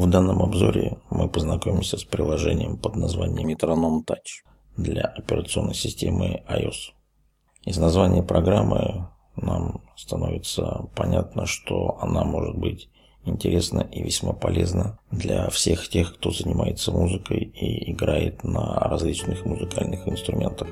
[0.00, 4.40] В данном обзоре мы познакомимся с приложением под названием Metronome Touch
[4.74, 6.94] для операционной системы iOS.
[7.66, 12.88] Из названия программы нам становится понятно, что она может быть
[13.26, 20.08] интересна и весьма полезна для всех тех, кто занимается музыкой и играет на различных музыкальных
[20.08, 20.68] инструментах.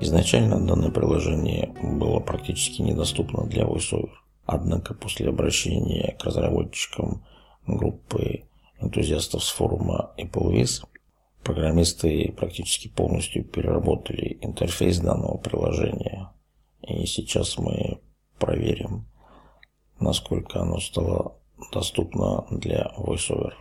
[0.00, 4.08] Изначально данное приложение было практически недоступно для VoiceOver.
[4.46, 7.26] Однако после обращения к разработчикам
[7.66, 8.44] группы
[8.80, 10.84] энтузиастов с форума AppleVis,
[11.42, 16.32] программисты практически полностью переработали интерфейс данного приложения.
[16.82, 18.00] И сейчас мы
[18.38, 19.06] проверим,
[19.98, 21.38] насколько оно стало
[21.72, 23.52] доступно для VoiceOver.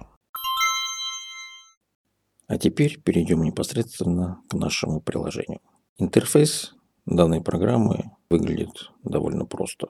[2.47, 5.61] А теперь перейдем непосредственно к нашему приложению.
[5.97, 6.73] Интерфейс
[7.05, 9.89] данной программы выглядит довольно просто.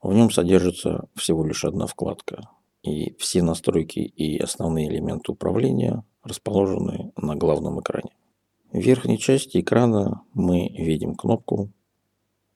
[0.00, 2.48] В нем содержится всего лишь одна вкладка
[2.82, 8.10] и все настройки и основные элементы управления расположены на главном экране.
[8.72, 11.70] В верхней части экрана мы видим кнопку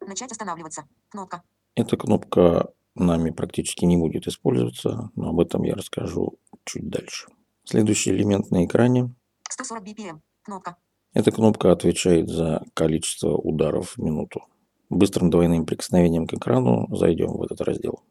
[0.06, 0.84] Начать останавливаться.
[1.08, 1.42] Кнопка.
[1.74, 7.27] Эта кнопка нами практически не будет использоваться, но об этом я расскажу чуть дальше.
[7.64, 9.12] Следующий элемент на экране
[9.50, 10.20] 140 BPM.
[10.42, 10.77] Кнопка.
[11.12, 14.44] Эта кнопка отвечает за количество ударов в минуту.
[14.90, 18.02] Быстрым двойным прикосновением к экрану зайдем в этот раздел.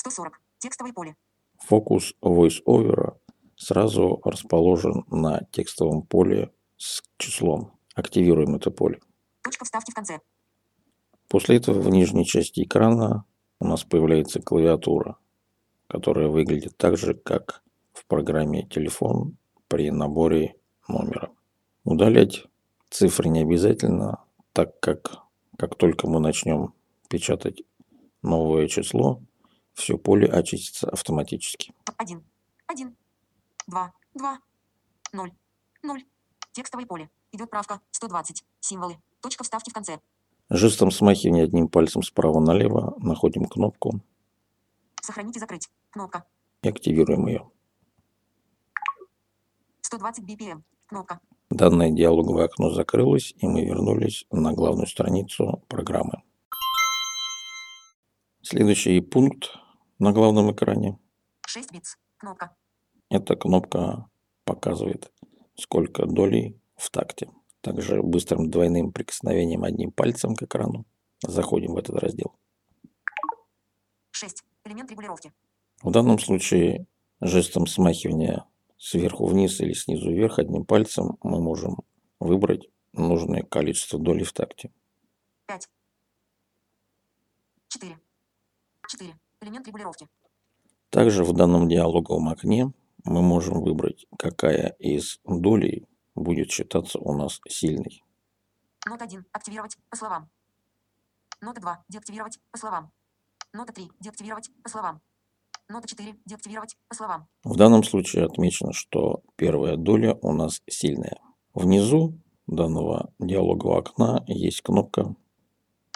[0.00, 0.40] 140.
[0.58, 1.16] Текстовое поле.
[1.58, 3.16] Фокус VoiceOver
[3.56, 7.78] сразу расположен на текстовом поле с числом.
[7.94, 8.98] Активируем это поле.
[9.42, 10.20] Точка вставки в конце.
[11.28, 13.24] После этого в нижней части экрана
[13.60, 15.18] у нас появляется клавиатура,
[15.86, 19.36] которая выглядит так же, как в программе телефон
[19.68, 20.56] при наборе
[20.88, 21.30] номера.
[21.84, 22.46] Удалять
[22.88, 25.20] цифры не обязательно, так как
[25.58, 26.72] как только мы начнем
[27.10, 27.62] печатать
[28.22, 29.20] новое число,
[29.80, 31.72] все поле очистится автоматически.
[31.96, 32.22] 1.
[32.66, 32.96] 1.
[33.66, 33.92] 2.
[34.14, 34.38] 2.
[35.12, 35.32] 0.
[35.82, 36.04] 0.
[36.52, 37.10] Текстовое поле.
[37.32, 37.80] Идет правка.
[37.92, 38.44] 120.
[38.60, 38.98] Символы.
[39.20, 40.00] Точка вставки в конце.
[40.50, 44.00] Жестом смахивания одним пальцем справа налево находим кнопку
[45.02, 45.68] Сохранить и закрыть.
[45.90, 46.24] Кнопка.
[46.62, 47.50] и активируем ее.
[49.82, 50.62] 120 BPM.
[50.86, 51.20] Кнопка.
[51.50, 56.22] Данное диалоговое окно закрылось, и мы вернулись на главную страницу программы.
[58.42, 59.50] Следующий пункт
[60.00, 60.98] на главном экране
[61.46, 61.96] 6 битс.
[62.16, 62.56] Кнопка.
[63.10, 64.08] Эта кнопка
[64.44, 65.12] показывает,
[65.56, 67.30] сколько долей в такте.
[67.60, 70.86] Также быстрым двойным прикосновением одним пальцем к экрану
[71.22, 72.34] заходим в этот раздел.
[74.12, 74.42] 6.
[74.64, 75.32] Элемент регулировки.
[75.82, 76.86] В данном случае
[77.20, 78.46] жестом смахивания
[78.78, 81.76] сверху вниз или снизу вверх одним пальцем мы можем
[82.18, 84.72] выбрать нужное количество долей в такте.
[85.46, 85.68] 5.
[87.68, 87.98] 4.
[88.88, 89.14] 4.
[89.42, 90.06] Элемент регулировки.
[90.90, 92.72] Также в данном диалоговом окне
[93.04, 98.02] мы можем выбрать, какая из долей будет считаться у нас сильной.
[98.86, 99.24] Нота 1.
[99.32, 100.30] Активировать по словам.
[101.40, 101.84] Нота 2.
[101.88, 102.92] Деактивировать по словам.
[103.52, 103.90] Нота 3.
[104.00, 105.00] Деактивировать по словам.
[105.68, 106.16] Нота 4.
[106.26, 107.28] Деактивировать по словам.
[107.44, 111.18] В данном случае отмечено, что первая доля у нас сильная.
[111.54, 115.14] Внизу данного диалогового окна есть кнопка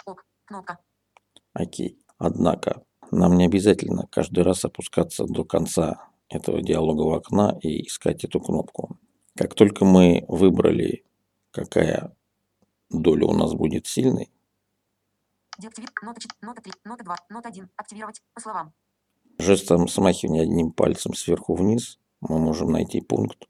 [0.05, 0.25] Ок.
[0.45, 0.79] Кнопка.
[1.53, 1.75] ОК.
[2.17, 8.39] Однако нам не обязательно каждый раз опускаться до конца этого диалогового окна и искать эту
[8.39, 8.97] кнопку.
[9.35, 11.03] Как только мы выбрали,
[11.51, 12.15] какая
[12.89, 14.31] доля у нас будет сильной,
[15.57, 15.95] Деактивировать.
[16.03, 16.35] Нота 4.
[16.41, 16.73] Нота 3.
[16.83, 17.15] Нота 2.
[17.29, 17.69] Нота 1.
[17.77, 18.73] Активировать по словам.
[19.37, 23.47] жестом смахивания одним пальцем сверху вниз мы можем найти пункт,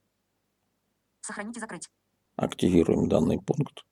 [1.22, 1.90] Сохранить и закрыть.
[2.36, 3.86] активируем данный пункт,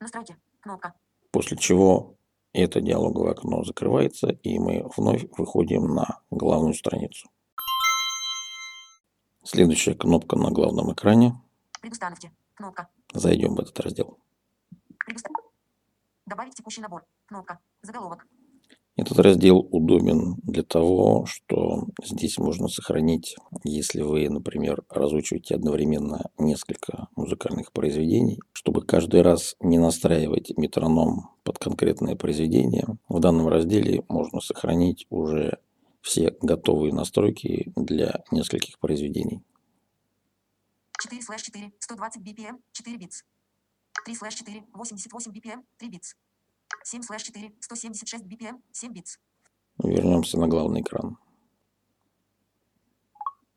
[0.00, 0.36] Настройки.
[0.60, 0.94] Кнопка.
[1.30, 2.15] после чего
[2.56, 7.28] это диалоговое окно закрывается и мы вновь выходим на главную страницу.
[9.44, 11.34] Следующая кнопка на главном экране.
[11.80, 12.32] Предустановки.
[12.54, 12.88] Кнопка.
[13.12, 14.18] Зайдем в этот раздел.
[15.04, 15.32] Предустав...
[16.26, 17.04] Добавить текущий набор.
[17.26, 17.60] Кнопка.
[17.82, 18.26] Заголовок.
[18.96, 27.08] Этот раздел удобен для того, что здесь можно сохранить, если вы, например, разучиваете одновременно несколько
[27.14, 34.40] музыкальных произведений, чтобы каждый раз не настраивать метроном под конкретное произведение, в данном разделе можно
[34.40, 35.58] сохранить уже
[36.00, 39.42] все готовые настройки для нескольких произведений.
[41.02, 41.72] 4 слэш 4.
[41.78, 42.62] 120 BPM.
[42.72, 43.24] 4 beats.
[44.06, 44.64] 3 слэш 4.
[44.72, 45.62] 88 BPM.
[45.78, 46.14] 3 beats.
[46.86, 47.52] 7 слэш 4.
[47.60, 48.62] 176 BPM.
[48.70, 49.18] 7 beats.
[49.82, 51.18] Вернемся на главный экран.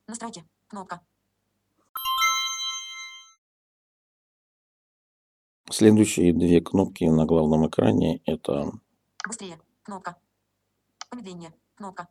[0.07, 0.43] Настройки.
[0.67, 1.01] Кнопка.
[5.69, 8.71] Следующие две кнопки на главном экране– это
[9.27, 9.59] Быстрее.
[9.83, 10.15] Кнопка.
[11.11, 11.53] Помедленнее.
[11.75, 12.07] Кнопка.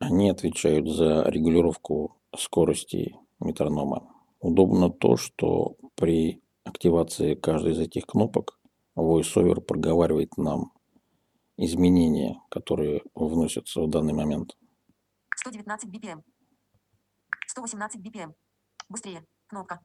[0.00, 4.12] Они отвечают за регулировку скорости метронома.
[4.40, 8.57] Удобно то, что при активации каждой из этих кнопок
[8.98, 10.72] VoiceOver проговаривает нам
[11.56, 14.56] изменения, которые вносятся в данный момент.
[15.36, 16.22] 119 BPM.
[17.46, 18.34] 118 BPM.
[18.88, 19.24] Быстрее.
[19.46, 19.80] Кнопка.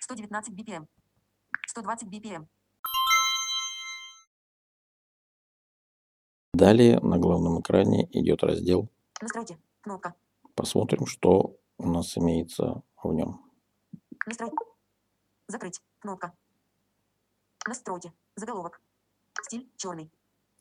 [0.00, 0.86] 119 BPM.
[1.66, 2.46] 120 BPM.
[6.52, 8.88] Далее на главном экране идет раздел
[9.20, 9.58] Настройки.
[9.80, 10.14] Кнопка.
[10.54, 13.40] Посмотрим, что у нас имеется в нем.
[14.26, 14.54] Настройки.
[15.48, 15.80] Закрыть.
[15.98, 16.32] Кнопка.
[17.66, 18.12] Настройки.
[18.36, 18.80] Заголовок.
[19.42, 20.10] Стиль черный.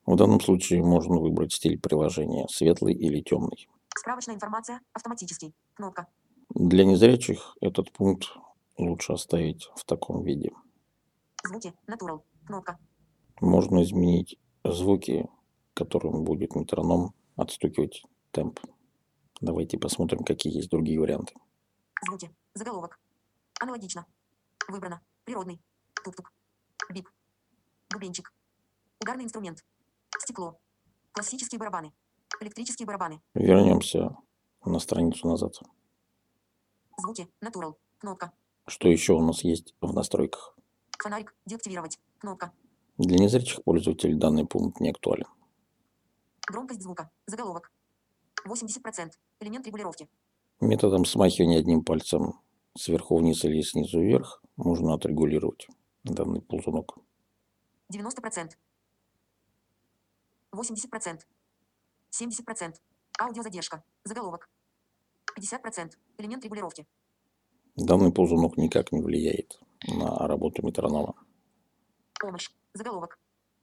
[0.05, 3.67] В данном случае можно выбрать стиль приложения светлый или темный.
[3.97, 4.81] Справочная информация.
[4.93, 5.53] Автоматический.
[5.75, 6.07] Кнопка.
[6.49, 8.25] Для незрячих этот пункт
[8.77, 10.51] лучше оставить в таком виде.
[11.43, 11.73] Звуки.
[11.87, 12.21] Natural.
[12.45, 12.77] Кнопка.
[13.41, 15.27] Можно изменить звуки,
[15.73, 18.59] которым будет метроном отстукивать темп.
[19.41, 21.33] Давайте посмотрим, какие есть другие варианты.
[22.05, 22.33] Звуки.
[22.53, 22.99] Заголовок.
[23.59, 24.05] Аналогично.
[24.69, 25.01] Выбрано.
[25.25, 25.61] Природный.
[26.03, 26.31] Тук-тук.
[26.91, 27.07] Бип.
[27.91, 28.33] Бубенчик.
[29.01, 29.63] Ударный инструмент.
[30.17, 30.59] Стекло.
[31.11, 31.93] Классические барабаны.
[32.39, 33.21] Электрические барабаны.
[33.33, 34.17] Вернемся
[34.65, 35.55] на страницу назад.
[36.97, 37.27] Звуки.
[37.41, 37.75] Natural.
[37.99, 38.31] Кнопка.
[38.67, 40.55] Что еще у нас есть в настройках?
[40.99, 41.35] Фонарик.
[41.45, 41.99] Деактивировать.
[42.19, 42.51] Кнопка.
[42.97, 45.27] Для незрячих пользователей данный пункт не актуален.
[46.47, 47.11] Громкость звука.
[47.25, 47.71] Заголовок.
[48.45, 49.11] 80%.
[49.39, 50.09] Элемент регулировки.
[50.59, 52.39] Методом смахивания одним пальцем
[52.77, 55.67] сверху вниз или снизу вверх можно отрегулировать
[56.03, 56.97] данный ползунок.
[57.91, 58.51] 90%.
[60.51, 61.19] 80%.
[62.11, 62.73] 70%.
[63.19, 63.83] Аудиозадержка.
[64.03, 64.49] Заголовок.
[65.37, 65.91] 50%.
[66.17, 66.85] Элемент регулировки.
[67.75, 71.15] Данный ползунок никак не влияет на работу метронома.
[72.19, 72.49] Помощь.
[72.73, 73.19] Заголовок.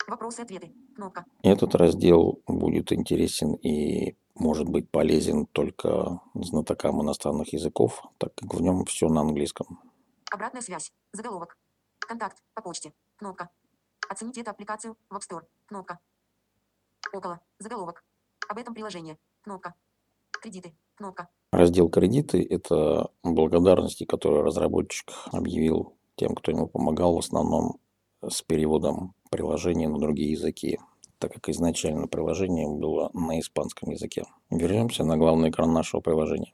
[0.08, 0.72] Вопросы ответы.
[0.96, 1.24] Кнопка.
[1.42, 8.60] Этот раздел будет интересен и может быть полезен только знатокам иностранных языков, так как в
[8.60, 9.80] нем все на английском.
[10.30, 10.92] Обратная связь.
[11.12, 11.56] Заголовок.
[12.00, 12.42] Контакт.
[12.54, 12.92] По почте.
[13.16, 13.50] Кнопка.
[14.08, 15.44] Оцените эту аппликацию в App Store.
[15.66, 15.98] Кнопка.
[17.12, 17.40] Около.
[17.58, 18.04] Заголовок.
[18.48, 19.18] Об этом приложении.
[19.42, 19.74] Кнопка.
[20.32, 20.74] Кредиты.
[20.96, 21.28] Кнопка.
[21.52, 27.80] Раздел «Кредиты»– это благодарности, которые разработчик объявил тем, кто ему помогал, в основном
[28.22, 30.78] с переводом приложения на другие языки,
[31.18, 34.24] так как изначально приложение было на испанском языке.
[34.50, 36.52] Вернемся на главный экран нашего приложения.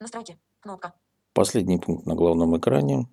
[0.00, 0.38] Настройки.
[0.60, 0.92] Кнопка.
[1.32, 3.06] Последний пункт на главном экране.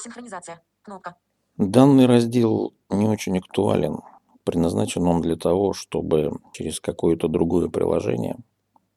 [0.00, 0.60] Синхронизация.
[0.82, 1.16] Кнопка.
[1.56, 4.00] Данный раздел не очень актуален.
[4.44, 8.36] Предназначен он для того, чтобы через какое-то другое приложение,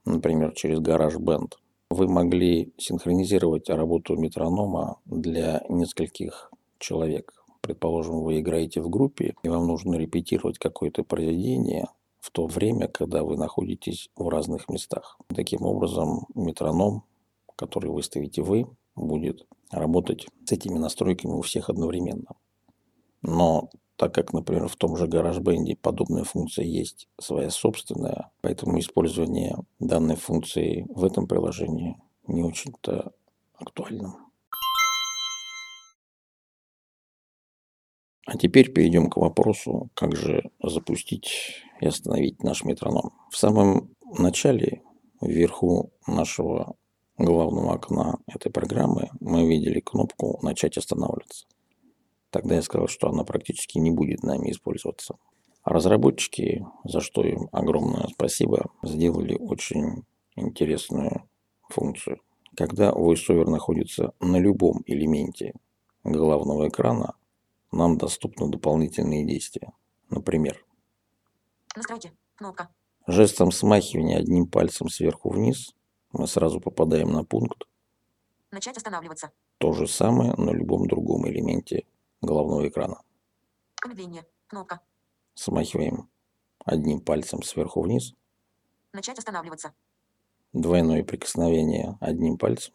[0.06, 1.54] например, через GarageBand,
[1.90, 7.34] вы могли синхронизировать работу метронома для нескольких человек.
[7.62, 11.88] Предположим, вы играете в группе, и вам нужно репетировать какое-то произведение
[12.20, 15.18] в то время, когда вы находитесь в разных местах.
[15.28, 17.04] Таким образом, метроном,
[17.56, 18.68] который выставите вы,
[18.98, 22.36] будет работать с этими настройками у всех одновременно.
[23.22, 29.58] Но так как, например, в том же GarageBand подобная функция есть своя собственная, поэтому использование
[29.80, 31.98] данной функции в этом приложении
[32.28, 33.12] не очень-то
[33.56, 34.16] актуально.
[38.28, 43.14] А теперь перейдем к вопросу, как же запустить и остановить наш метроном.
[43.32, 44.84] В самом начале,
[45.22, 46.76] вверху нашего
[47.18, 51.46] главного окна этой программы, мы видели кнопку «Начать останавливаться».
[52.30, 55.18] Тогда я сказал, что она практически не будет нами использоваться.
[55.64, 60.06] А разработчики, за что им огромное спасибо, сделали очень
[60.36, 61.28] интересную
[61.70, 62.22] функцию.
[62.56, 65.54] Когда VoiceOver находится на любом элементе
[66.04, 67.16] главного экрана,
[67.72, 69.72] нам доступны дополнительные действия.
[70.10, 70.64] Например,
[71.76, 72.12] Настройки.
[72.36, 72.70] Кнопка.
[73.06, 75.76] жестом смахивания одним пальцем сверху вниз
[76.18, 77.64] мы сразу попадаем на пункт.
[78.52, 79.32] Начать останавливаться.
[79.60, 81.86] То же самое на любом другом элементе
[82.22, 83.02] главного экрана.
[83.76, 84.26] Промедление.
[84.48, 84.82] Кнопка.
[85.36, 86.10] Смахиваем
[86.66, 88.16] одним пальцем сверху вниз.
[88.94, 89.74] Начать останавливаться.
[90.54, 92.74] Двойное прикосновение одним пальцем.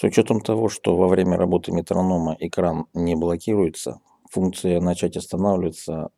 [0.00, 6.08] С учетом того, что во время работы метронома экран не блокируется, функция «начать останавливаться»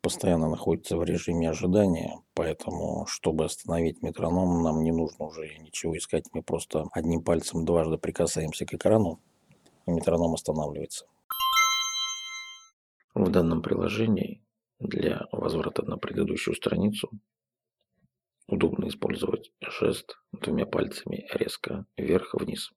[0.00, 6.24] постоянно находится в режиме ожидания, поэтому, чтобы остановить метроном, нам не нужно уже ничего искать,
[6.32, 9.20] мы просто одним пальцем дважды прикасаемся к экрану,
[9.86, 11.06] и метроном останавливается.
[13.14, 14.42] В данном приложении
[14.80, 17.08] для возврата на предыдущую страницу
[18.48, 22.72] удобно использовать жест двумя пальцами резко вверх-вниз.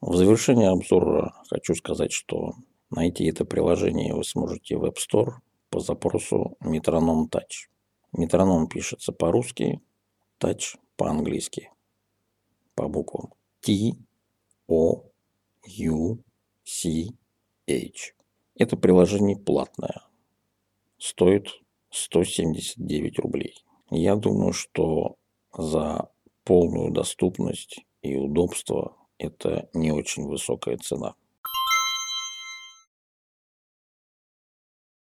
[0.00, 2.52] В завершение обзора хочу сказать, что
[2.90, 5.36] найти это приложение вы сможете в App Store
[5.70, 7.70] по запросу Метроном Touch.
[8.12, 9.80] Метроном пишется по-русски,
[10.38, 11.70] Touch по-английски,
[12.74, 13.92] по буквам T,
[14.68, 15.04] O,
[15.64, 16.22] U,
[16.62, 17.06] C,
[17.66, 18.14] H.
[18.54, 20.02] Это приложение платное,
[20.98, 21.48] стоит
[21.90, 23.64] 179 рублей.
[23.90, 25.16] Я думаю, что
[25.56, 26.10] за
[26.44, 31.14] полную доступность и удобство это не очень высокая цена.